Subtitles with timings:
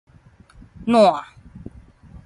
[0.87, 1.03] 撋